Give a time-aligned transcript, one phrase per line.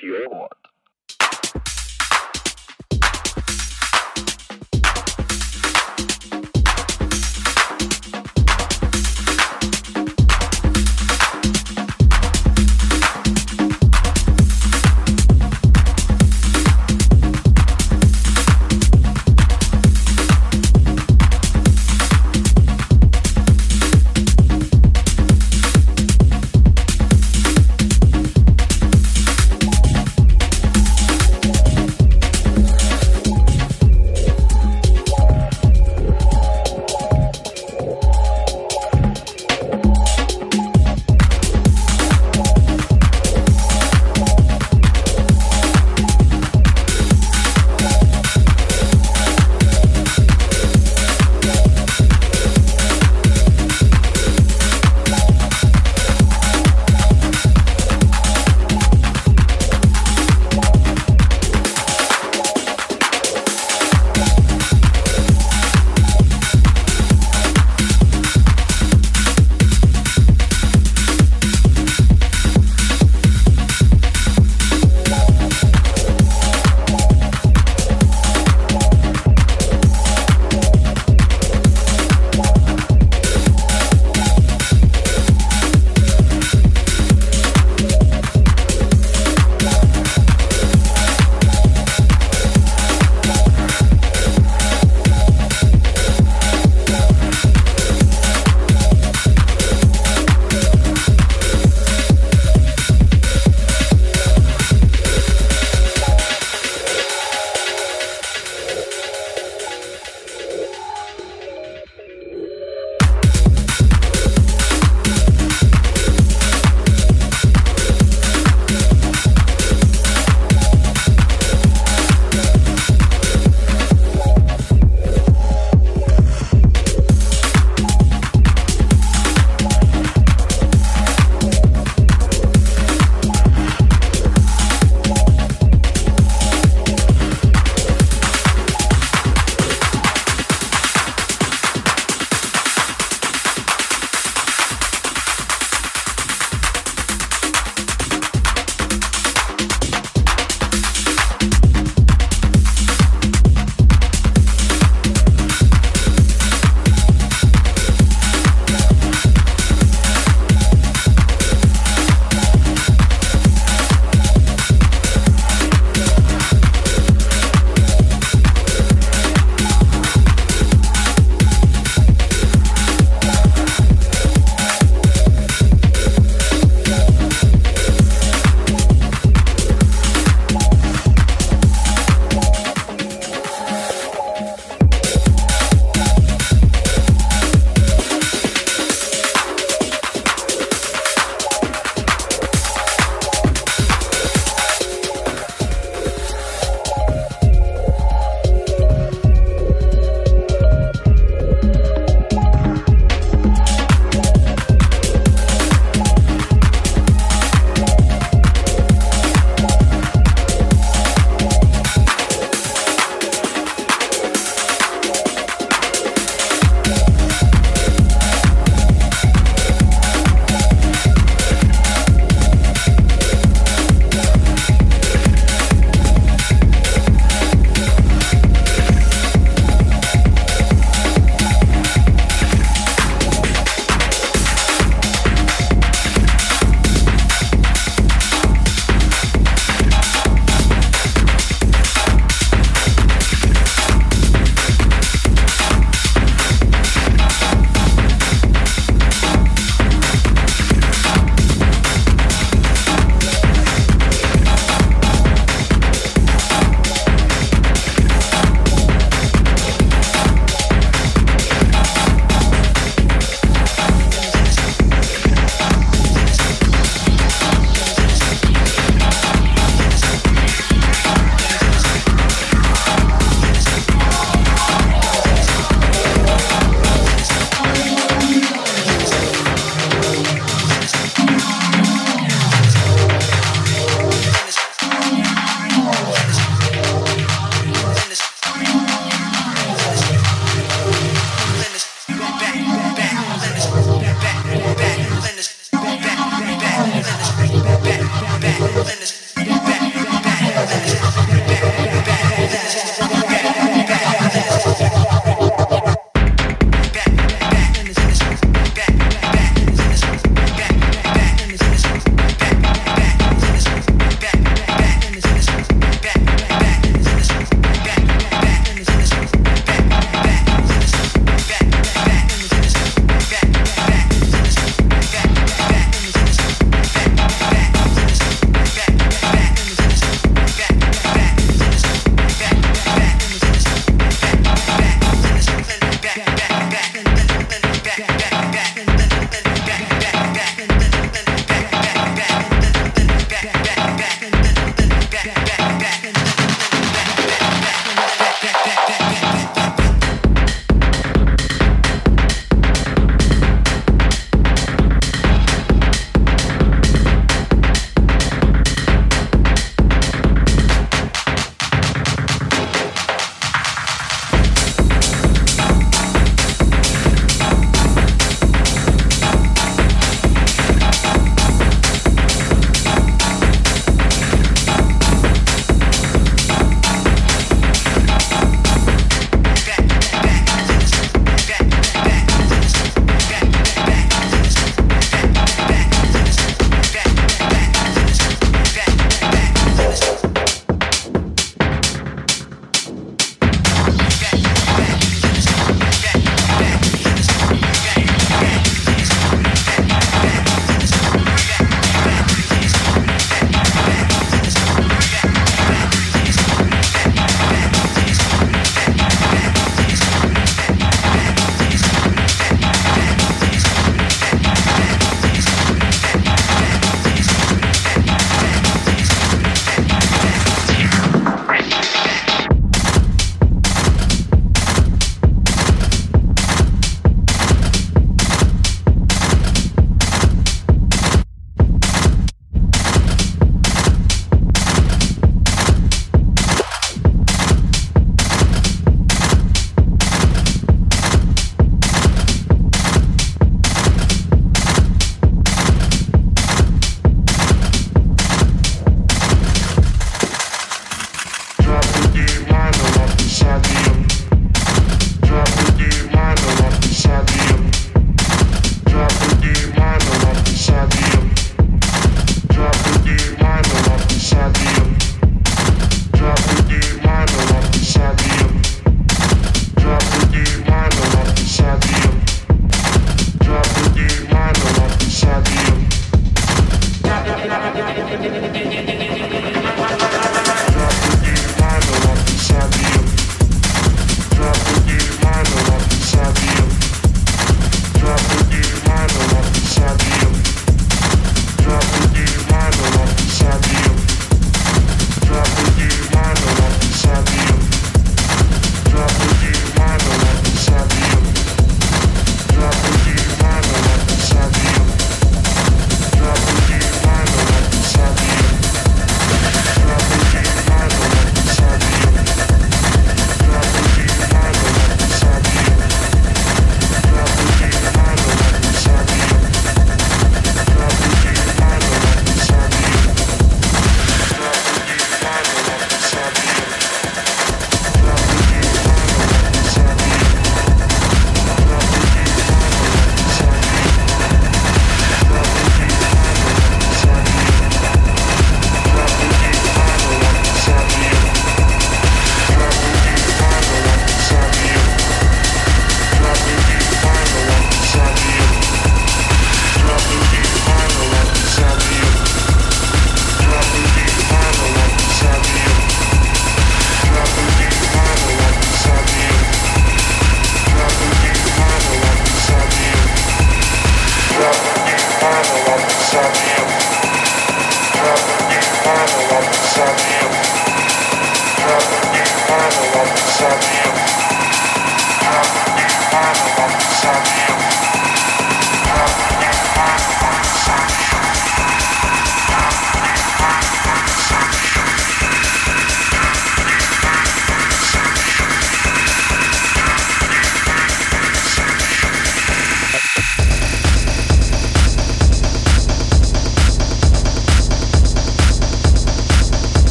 [0.00, 0.69] fjord.